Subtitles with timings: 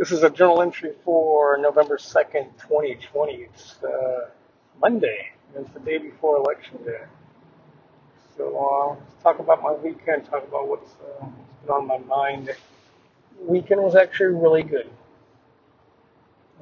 [0.00, 3.34] This is a journal entry for November 2nd, 2020.
[3.34, 4.30] It's uh,
[4.80, 5.28] Monday.
[5.54, 7.02] It's the day before Election Day.
[8.34, 11.98] So uh, let's talk about my weekend, talk about what's, uh, what's been on my
[11.98, 12.48] mind.
[13.42, 14.88] Weekend was actually really good.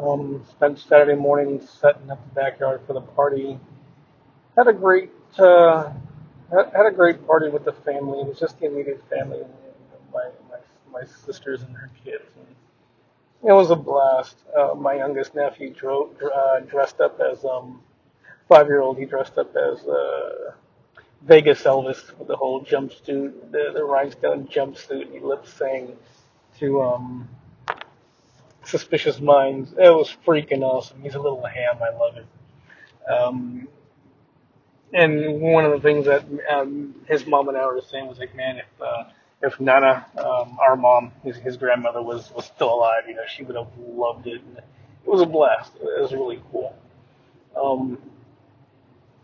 [0.01, 3.57] Um, spent Saturday morning setting up the backyard for the party.
[4.57, 5.93] Had a great uh,
[6.51, 8.19] had a great party with the family.
[8.19, 9.45] It was just the immediate family,
[10.13, 10.59] my my
[10.93, 12.25] my sisters and her kids.
[12.37, 12.58] And
[13.45, 14.37] it was a blast.
[14.57, 17.81] Uh, my youngest nephew drove, uh, dressed up as um
[18.49, 18.99] five year old.
[18.99, 20.53] He dressed up as uh,
[21.23, 25.13] Vegas Elvis with the whole jumpsuit, the the rhinestone jumpsuit.
[25.13, 25.97] He lip sang
[26.59, 27.29] to um
[28.65, 29.73] Suspicious Minds.
[29.73, 31.01] It was freaking awesome.
[31.03, 31.79] He's a little ham.
[31.83, 32.27] I love it.
[33.11, 33.69] Um,
[34.93, 38.35] and one of the things that um, his mom and I were saying was like,
[38.35, 39.05] man, if uh,
[39.43, 43.43] if Nana, um, our mom, his, his grandmother was was still alive, you know, she
[43.45, 44.43] would have loved it.
[44.43, 44.65] And it
[45.11, 45.73] was a blast.
[45.77, 46.77] It was really cool.
[47.57, 47.99] Um,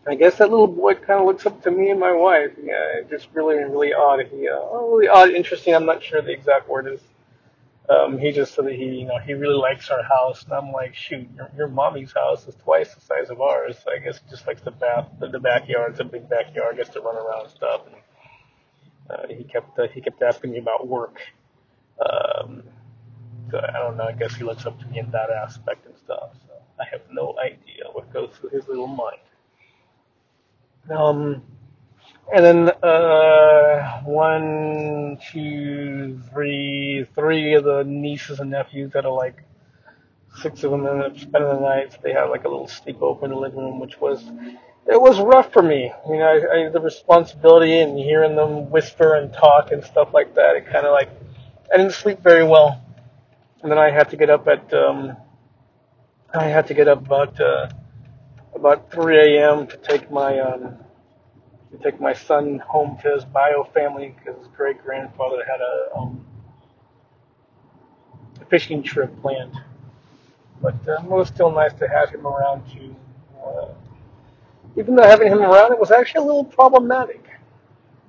[0.06, 2.52] I guess that little boy kind of looks up to me and my wife.
[2.62, 4.20] Yeah, just really, really odd.
[4.30, 5.74] He, uh, really odd, interesting.
[5.74, 7.00] I'm not sure the exact word is.
[7.88, 10.72] Um, he just said that he, you know, he really likes our house, and I'm
[10.72, 13.76] like, shoot, your, your mommy's house is twice the size of ours.
[13.86, 15.92] I guess he just likes the bath, the, the backyard.
[15.92, 17.82] It's a big backyard, gets to run around and stuff.
[17.86, 17.96] And
[19.10, 21.20] uh, he kept uh, he kept asking me about work.
[22.00, 22.62] Um,
[23.52, 24.04] I don't know.
[24.04, 26.30] I guess he looks up to me in that aspect and stuff.
[26.46, 29.18] So I have no idea what goes through his little mind.
[30.90, 31.42] Um,
[32.34, 39.42] and then uh, one, two, three, three of the nieces and nephews that are like
[40.40, 41.96] six of them ended up spending the night.
[42.02, 44.24] They had like a little sleepover in the living room, which was
[44.86, 45.92] it was rough for me.
[46.08, 50.34] You know, I, I, the responsibility and hearing them whisper and talk and stuff like
[50.34, 50.56] that.
[50.56, 51.10] It kind of like
[51.72, 52.82] I didn't sleep very well,
[53.62, 55.16] and then I had to get up at um,
[56.34, 57.68] I had to get up about uh,
[58.54, 59.66] about 3 a.m.
[59.68, 60.76] to take my um,
[61.72, 65.96] to take my son home to his bio family because his great grandfather had a,
[65.96, 66.26] um,
[68.40, 69.58] a fishing trip planned.
[70.60, 72.94] But um, it was still nice to have him around too.
[73.44, 73.68] Uh,
[74.76, 77.24] even though having him around, it was actually a little problematic.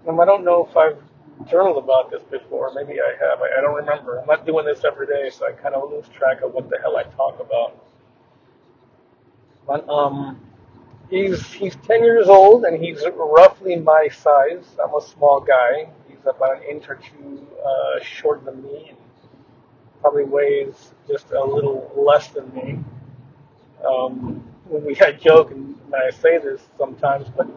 [0.07, 0.97] Um, I don't know if I've
[1.49, 2.73] journaled about this before.
[2.73, 3.39] Maybe I have.
[3.41, 4.19] I, I don't remember.
[4.19, 6.77] I'm not doing this every day, so I kind of lose track of what the
[6.81, 7.81] hell I talk about.
[9.67, 10.39] But um,
[11.09, 14.65] He's he's 10 years old and he's roughly my size.
[14.83, 15.87] I'm a small guy.
[16.07, 18.97] He's about an inch or two uh, shorter than me and
[20.01, 22.79] probably weighs just a little less than me.
[23.87, 27.47] Um, we I joke and I say this sometimes, but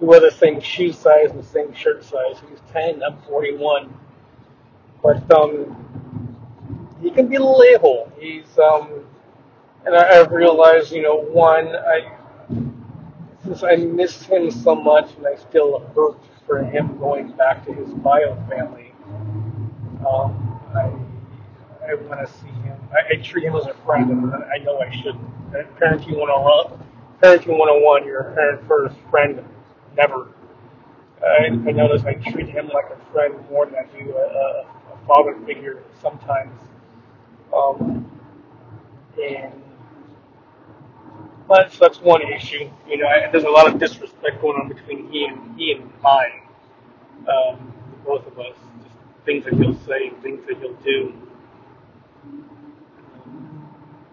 [0.00, 2.36] we wear the same shoe size and the same shirt size.
[2.48, 3.92] He's 10, I'm 41.
[5.02, 8.10] But um, he can be a little.
[8.18, 9.04] He's um,
[9.84, 12.10] and I, I've realized, you know, one, I
[13.44, 17.72] since I miss him so much and I still hurt for him going back to
[17.72, 18.94] his bio family,
[20.08, 20.90] um, I,
[21.86, 22.78] I want to see him.
[22.92, 25.20] I, I treat him as a friend, and I know I shouldn't.
[25.78, 26.80] Parenting 101,
[27.24, 29.42] parenting 101, you're a parent first, friend
[29.96, 30.28] never.
[31.22, 34.66] I, I notice I treat him like a friend more than I do a, a,
[35.06, 36.52] father figure sometimes.
[37.54, 38.10] Um,
[39.22, 39.52] and
[41.48, 42.70] but that's one issue.
[42.86, 45.90] You know, I, there's a lot of disrespect going on between he and he and
[46.02, 46.42] mine,
[47.28, 47.72] um,
[48.04, 48.56] both of us.
[48.82, 51.14] Just things that he'll say, things that he'll do.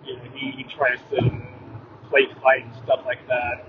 [0.06, 1.42] You know, he, he tries to
[2.12, 3.66] play fight and stuff like that.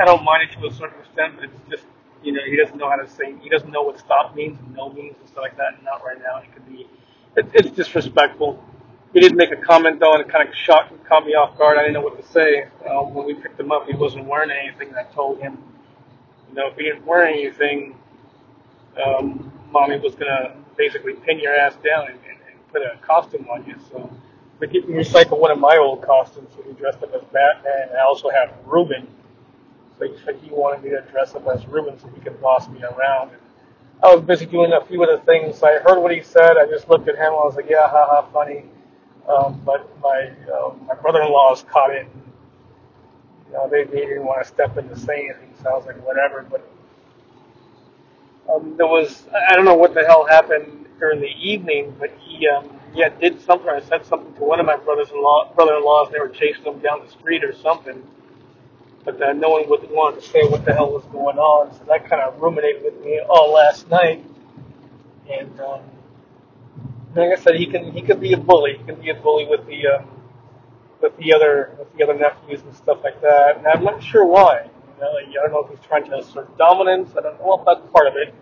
[0.00, 1.84] I don't mind it to a certain extent, but it's just
[2.22, 4.76] you know he doesn't know how to say he doesn't know what stop means and
[4.76, 5.74] no means and stuff like that.
[5.76, 6.38] And not right now.
[6.38, 6.88] It could be
[7.36, 8.62] it, it's disrespectful.
[9.14, 11.78] He did make a comment though, and it kind of shocked, caught me off guard.
[11.78, 12.66] I didn't know what to say.
[12.88, 14.88] Um, when we picked him up, he wasn't wearing anything.
[14.90, 15.58] And I told him,
[16.48, 17.96] you know, if he didn't wear anything,
[19.04, 23.48] um, mommy was gonna basically pin your ass down and, and, and put a costume
[23.50, 23.76] on you.
[23.90, 24.10] So
[24.60, 26.50] we get recycle one of my old costumes.
[26.54, 27.88] So he dressed up as Batman.
[27.88, 29.06] And I also have Robin.
[29.98, 32.68] So he said he wanted me to dress up as Robin so he could boss
[32.68, 33.30] me around.
[33.30, 33.40] And
[34.02, 35.58] I was busy doing a few other things.
[35.58, 36.56] So I heard what he said.
[36.58, 37.32] I just looked at him.
[37.32, 38.64] And I was like, yeah, haha, funny.
[39.28, 42.06] Um, but my uh, my brother-in-laws caught it.
[43.46, 45.86] You know, they, they didn't want to step in to say anything, so I was
[45.86, 46.46] like, whatever.
[46.48, 46.68] But
[48.52, 52.48] um, there was I don't know what the hell happened during the evening, but he
[52.48, 56.10] um, yeah did something or said something to one of my brothers-in-law brother-in-laws.
[56.12, 58.02] They were chasing him down the street or something.
[59.04, 61.84] But uh, no one would want to say what the hell was going on, so
[61.88, 64.24] that kind of ruminated with me all last night.
[65.30, 65.82] And um,
[67.16, 68.78] Like I said, he can he can be a bully.
[68.78, 70.08] He can be a bully with the um,
[71.02, 73.58] with the other with the other nephews and stuff like that.
[73.58, 74.68] And I'm not sure why.
[74.96, 77.10] You know, I don't know if he's trying to assert dominance.
[77.18, 78.34] I don't know if that's part of it.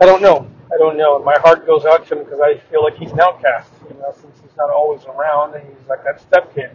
[0.00, 0.50] I don't know.
[0.72, 1.18] I don't know.
[1.22, 3.70] My heart goes out to him because I feel like he's an outcast.
[3.88, 6.70] You know, since he's not always around, and he's like that step kid.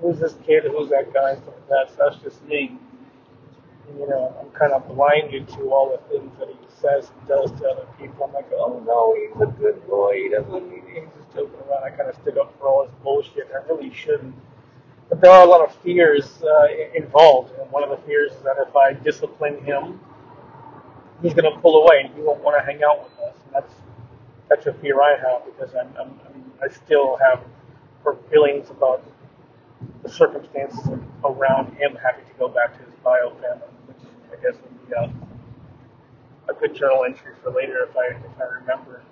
[0.00, 0.64] Who's this kid?
[0.64, 1.34] Who's that guy?
[1.34, 1.90] Stuff like that.
[1.90, 2.78] So that's just me.
[3.98, 7.50] You know, I'm kind of blinded to all the things that he says and does
[7.60, 8.24] to other people.
[8.24, 10.14] I'm like, oh no, he's a good boy.
[10.14, 10.82] He doesn't need.
[10.94, 11.84] He's just joking around.
[11.84, 13.48] I kind of stick up for all his bullshit.
[13.54, 14.34] I really shouldn't.
[15.08, 18.42] But there are a lot of fears uh, involved, and one of the fears is
[18.42, 20.00] that if I discipline him,
[21.22, 23.15] he's going to pull away and he won't want to hang out with
[23.56, 23.74] that's
[24.48, 27.42] that's a fear I have because I'm, I'm, I'm I still have
[28.30, 29.02] feelings about
[30.02, 30.78] the circumstances
[31.24, 33.96] around him having to go back to his bio family, which
[34.30, 35.12] I guess would be a,
[36.48, 39.02] a good journal entry for later if I if I remember.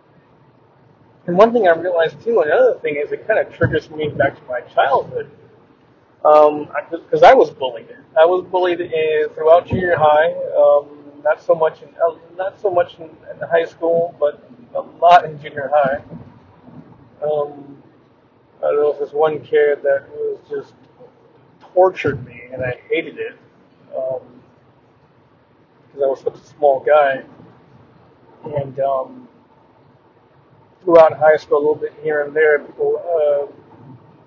[1.26, 4.36] And one thing I realized too, another thing is it kind of triggers me back
[4.36, 5.30] to my childhood.
[6.24, 7.88] Um, because I, I was bullied.
[8.18, 10.32] I was bullied in, throughout junior high.
[10.56, 11.88] Um, not so much in
[12.36, 16.02] not so much in, in high school, but a lot in junior high.
[17.22, 17.82] Um,
[18.58, 20.74] I don't know if there's one kid that was just
[21.72, 23.36] tortured me, and I hated it
[23.88, 27.24] because um, I was such a small guy.
[28.44, 29.28] And um,
[30.82, 33.46] throughout high school, a little bit here and there, people, uh,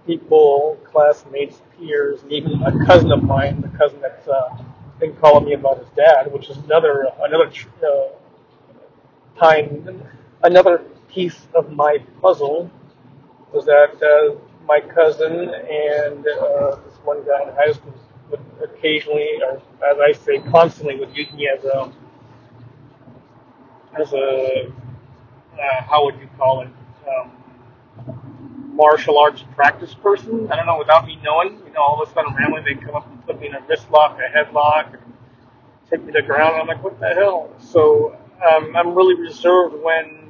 [0.08, 4.58] people, classmates, peers, and even a cousin of mine, the cousin that's uh,
[5.00, 7.52] been calling me about his dad, which is another another
[7.84, 8.08] uh,
[9.40, 10.04] time,
[10.44, 10.80] another
[11.10, 12.70] piece of my puzzle
[13.54, 14.36] was that uh,
[14.66, 17.94] my cousin and uh, this one guy in high school
[18.30, 21.92] would occasionally, or as I say, constantly would use me as a
[24.00, 24.72] as a
[25.54, 26.70] uh, how would you call it
[27.08, 27.32] um,
[28.78, 30.52] martial arts practice person.
[30.52, 31.60] I don't know without me knowing.
[31.68, 33.62] You know, all of a sudden randomly they come up and put me in a
[33.68, 35.14] wrist lock, a headlock, and
[35.92, 36.58] take me to the ground.
[36.62, 37.54] I'm like, what the hell?
[37.60, 40.30] So um, I'm really reserved when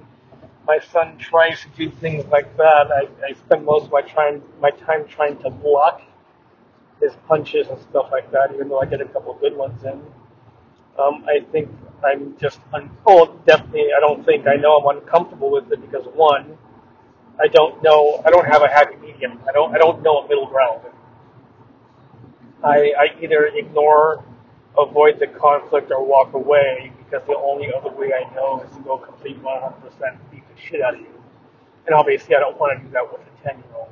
[0.67, 4.43] my son tries to do things like that, I, I spend most of my time
[4.61, 6.01] my time trying to block
[7.01, 8.53] his punches and stuff like that.
[8.53, 10.01] Even though I get a couple of good ones in,
[10.99, 11.69] um, I think
[12.05, 16.05] I'm just un- oh definitely I don't think I know I'm uncomfortable with it because
[16.15, 16.57] one,
[17.39, 19.39] I don't know I don't have a happy medium.
[19.47, 20.81] I don't I don't know a middle ground.
[22.63, 24.23] I, I either ignore,
[24.77, 28.81] avoid the conflict, or walk away because the only other way I know is to
[28.81, 29.73] go complete 100%
[30.31, 31.07] beat the shit out of you.
[31.85, 33.89] And obviously, I don't want to do that with a 10 year old.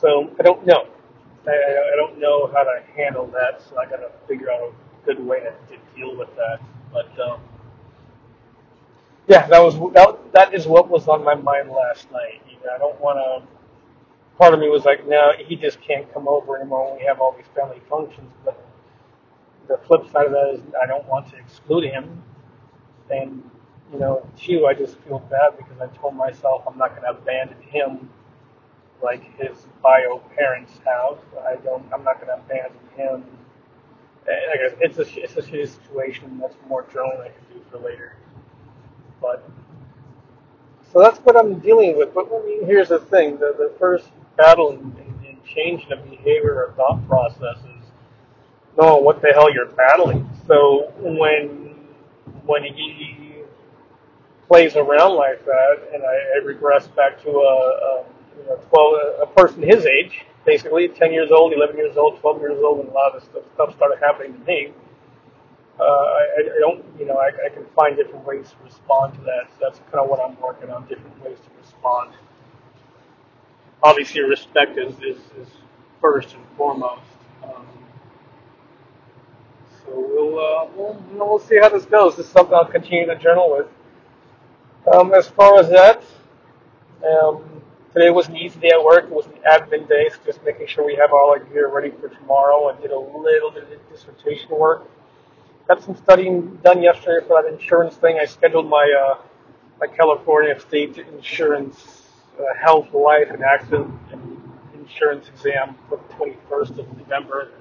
[0.00, 0.86] So I don't know.
[1.46, 5.06] I, I don't know how to handle that, so I got to figure out a
[5.06, 6.60] good way to, to deal with that.
[6.92, 7.40] But um,
[9.28, 12.42] yeah, that was that, that is what was on my mind last night.
[12.48, 13.48] You know, I don't want to
[14.38, 17.32] part of me was like, no, he just can't come over anymore we have all
[17.36, 18.32] these family functions.
[18.44, 18.60] But
[19.68, 22.22] the flip side of that is I don't want to exclude him.
[23.10, 23.48] And,
[23.92, 27.10] you know, two, I just feel bad because I told myself I'm not going to
[27.20, 28.08] abandon him
[29.02, 31.18] like his bio parents have.
[31.44, 33.24] I don't, I'm not going to abandon him.
[34.26, 36.38] I guess it's a, it's a situation.
[36.40, 38.16] That's more journaling I can do for later.
[39.22, 39.48] But,
[40.92, 42.12] so that's what I'm dealing with.
[42.12, 43.38] But I mean, here's the thing.
[43.38, 47.86] The, the first battle in, in, in changing a behavior or thought process is
[48.76, 50.28] knowing what the hell you're battling.
[50.46, 51.62] So when
[52.44, 53.42] when he
[54.48, 58.04] plays around like that, and I, I regress back to a, a
[58.36, 62.40] you know, 12, a person his age, basically 10 years old, 11 years old, 12
[62.40, 64.72] years old, when a lot of this stuff started happening to me.
[65.82, 69.20] Uh, I, I don't, you know, I, I can find different ways to respond to
[69.22, 69.50] that.
[69.50, 72.12] So that's kind of what I'm working on, different ways to respond
[73.82, 75.48] obviously respect is, is, is
[76.00, 77.02] first and foremost.
[77.42, 77.66] Um,
[79.84, 82.16] so we'll, uh, we'll, we'll see how this goes.
[82.16, 83.66] This is something I'll continue to journal with.
[84.92, 86.02] Um, as far as that,
[87.06, 87.62] um,
[87.92, 89.04] today was an easy day at work.
[89.04, 91.90] It was an admin day, so just making sure we have all our gear ready
[91.90, 92.68] for tomorrow.
[92.68, 94.88] I did a little bit of dissertation work.
[95.68, 98.18] Got some studying done yesterday for that insurance thing.
[98.20, 99.18] I scheduled my uh,
[99.80, 102.02] my California state insurance
[102.38, 103.94] uh, health, life, and accident
[104.74, 107.52] insurance exam for the 21st of November.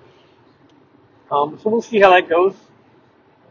[1.29, 2.55] Um, so we'll see how that goes.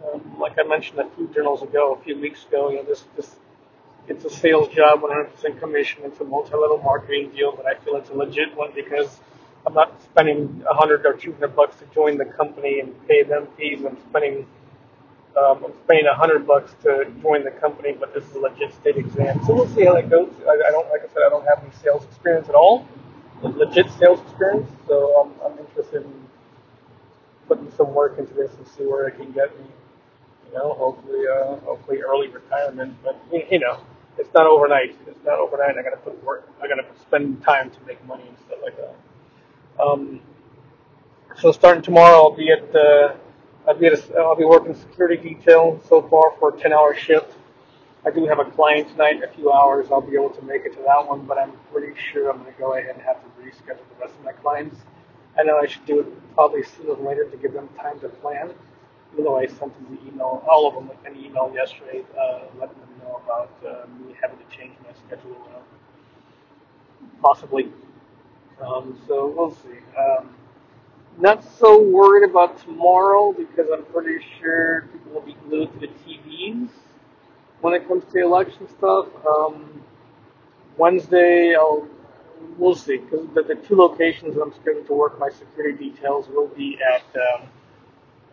[0.05, 3.05] Um, like I mentioned a few journals ago, a few weeks ago, you know, this
[3.17, 3.37] this
[4.09, 6.01] it's a sales job, 100% commission.
[6.05, 9.21] It's a multi-level marketing deal, but I feel it's a legit one because
[9.67, 13.49] I'm not spending a 100 or 200 bucks to join the company and pay them
[13.59, 13.85] fees.
[13.87, 14.47] I'm spending
[15.37, 18.75] Um, I'm spending a hundred bucks to join the company, but this is a legit
[18.75, 20.31] state exam, so we'll see how that goes.
[20.47, 22.87] I, I don't, like I said, I don't have any sales experience at all,
[23.43, 26.29] legit sales experience, so I'm, I'm interested in
[27.49, 29.67] putting some work into this and see where it can get me.
[30.49, 33.81] You know, hopefully, uh, hopefully early retirement, but you, you know,
[34.19, 34.97] it's not overnight.
[35.07, 35.79] It's not overnight.
[35.79, 36.49] I got to put work.
[36.63, 38.97] I got to spend time to make money and stuff like that.
[39.79, 40.21] Um,
[41.37, 43.15] so starting tomorrow, I'll be at uh,
[43.67, 47.35] I'll be at a, I'll be working security detail so far for a 10-hour shift.
[48.05, 49.89] I do have a client tonight a few hours.
[49.93, 52.53] I'll be able to make it to that one, but I'm pretty sure I'm going
[52.53, 54.77] to go ahead and have to reschedule the rest of my clients.
[55.39, 58.09] I know I should do it probably sooner than later to give them time to
[58.09, 58.53] plan.
[59.13, 62.79] Even though I sent them the email, all of them an email yesterday, uh, letting
[62.81, 65.61] them know about uh, me having to change my schedule, uh,
[67.21, 67.71] possibly.
[68.61, 69.79] Um, so we'll see.
[69.99, 70.35] Um,
[71.19, 75.89] not so worried about tomorrow because I'm pretty sure people will be glued to the
[75.89, 76.69] TVs
[77.61, 79.09] when it comes to election stuff.
[79.27, 79.83] Um,
[80.77, 81.87] Wednesday, I'll
[82.57, 86.49] we'll see because the, the two locations I'm scheduled to work my security details will
[86.49, 87.49] be at um,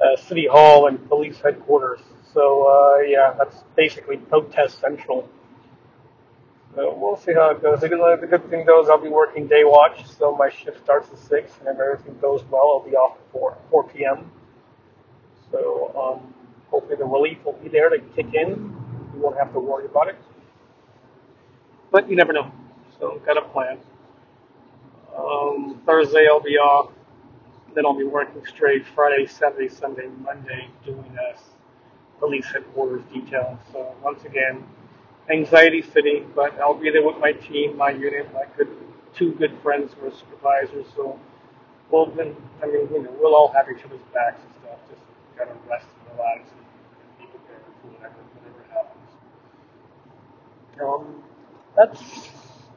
[0.02, 2.00] uh, City Hall and police headquarters.
[2.34, 5.30] So uh, yeah, that's basically protest central.
[6.78, 7.82] We'll see how it goes.
[7.82, 10.84] The good, the good thing though is I'll be working day watch, so my shift
[10.84, 14.30] starts at six, and if everything goes well, I'll be off at four four p.m.
[15.52, 16.34] So um,
[16.70, 18.76] hopefully the relief will be there to kick in.
[19.16, 20.18] You won't have to worry about it.
[21.92, 22.52] But you never know.
[23.00, 23.80] So got a plan.
[25.18, 26.92] Um, Thursday I'll be off.
[27.74, 31.38] Then I'll be working straight Friday, Saturday, Sunday, Monday, doing a
[32.20, 33.60] police headquarters detail.
[33.72, 34.64] So once again,
[35.30, 38.70] anxiety city, but I'll be there with my team, my unit, my good
[39.16, 40.86] two good friends who are supervisors.
[40.96, 41.20] So
[41.92, 44.80] we'll then, I mean, you know, we'll all have each other's backs and stuff.
[44.90, 45.02] Just
[45.38, 49.10] gotta rest and relax and, be prepared for whatever whatever happens.
[50.82, 51.24] Um,
[51.76, 52.30] that's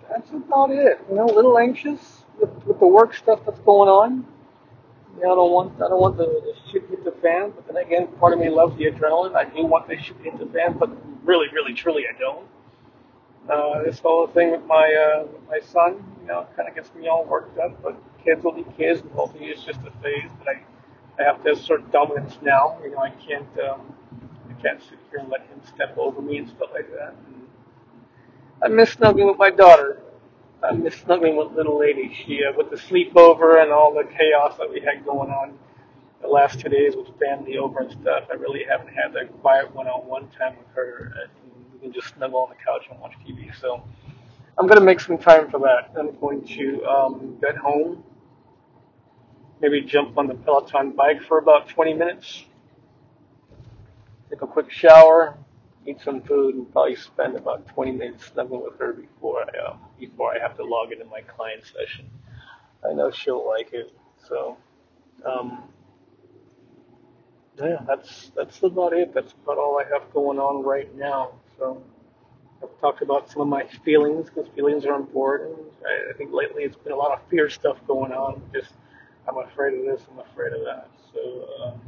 [0.08, 1.00] that's about it.
[1.08, 4.26] You know, a little anxious with, with the work stuff that's going on.
[5.20, 7.76] Know, I don't want I don't want the, the shit hit the fan, but then
[7.76, 9.34] again, part of me loves the adrenaline.
[9.34, 10.90] I do want the shit hit the fan, but
[11.30, 12.46] really, really, truly, I don't.
[13.48, 16.92] Uh, this whole thing with my uh, with my son, you know, kind of gets
[16.94, 17.80] me all worked up.
[17.82, 20.30] But kids will be kids, and hopefully it's just a phase.
[20.38, 20.56] But I
[21.20, 22.78] I have to assert dominance now.
[22.82, 23.94] You know, I can't um,
[24.50, 27.14] I can't sit here and let him step over me and stuff like that.
[27.26, 27.48] And
[28.62, 30.02] I miss snuggling with my daughter.
[30.62, 32.14] I miss snuggling with little lady.
[32.26, 35.58] She, uh, with the sleepover and all the chaos that we had going on
[36.20, 39.74] the last two days with family over and stuff, I really haven't had that quiet
[39.74, 41.12] one-on-one time with her.
[41.72, 43.54] We can just snuggle on the couch and watch TV.
[43.58, 43.82] So
[44.58, 45.92] I'm going to make some time for that.
[45.98, 48.04] I'm going to um, get home,
[49.60, 52.44] maybe jump on the Peloton bike for about 20 minutes,
[54.28, 55.38] take a quick shower,
[55.86, 59.76] eat some food, and probably spend about 20 minutes snuggling with her before I uh,
[59.98, 62.10] before I have to log into my client session.
[62.88, 63.92] I know she'll like it.
[64.28, 64.56] So,
[65.24, 65.64] um,
[67.66, 69.12] yeah, that's that's about it.
[69.14, 71.32] That's about all I have going on right now.
[71.58, 71.82] So,
[72.62, 75.58] I've talked about some of my feelings because feelings are important.
[75.86, 78.42] I, I think lately it's been a lot of fear stuff going on.
[78.52, 78.72] Just
[79.28, 80.06] I'm afraid of this.
[80.10, 80.88] I'm afraid of that.
[81.12, 81.80] So, um,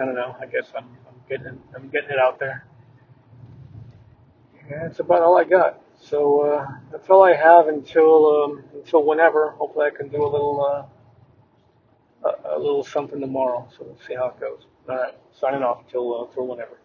[0.00, 0.36] I don't know.
[0.40, 2.64] I guess I'm, I'm getting I'm getting it out there.
[4.70, 5.80] Yeah, that's about all I got.
[6.00, 9.50] So uh, that's all I have until um, until whenever.
[9.50, 10.99] Hopefully, I can do a little uh,
[12.24, 13.68] a, little something tomorrow.
[13.76, 14.66] So we'll see how it goes.
[14.88, 16.79] All right, signing off till uh, till whenever.